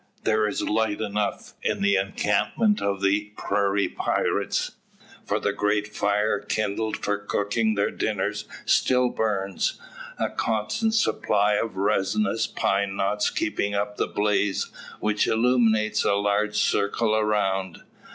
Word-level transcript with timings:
There 0.23 0.47
is 0.47 0.63
light 0.67 0.99
enough 0.99 1.53
in 1.61 1.83
the 1.83 1.95
encampment 1.95 2.81
of 2.81 3.03
the 3.03 3.33
prairie 3.37 3.87
pirates; 3.87 4.71
for 5.27 5.39
the 5.39 5.53
great 5.53 5.95
fire 5.95 6.39
kindled 6.39 6.97
for 6.97 7.19
cooking 7.19 7.75
their 7.75 7.91
dinners 7.91 8.45
still 8.65 9.09
burns, 9.09 9.79
a 10.17 10.31
constant 10.31 10.95
supply 10.95 11.53
of 11.53 11.77
resinous 11.77 12.47
pine 12.47 12.95
knots 12.95 13.29
keeping 13.29 13.75
up 13.75 13.97
the 13.97 14.07
blaze, 14.07 14.71
which 15.01 15.27
illuminates 15.27 16.03
a 16.03 16.15
large 16.15 16.55
circle 16.57 17.13
around. 17.13 17.83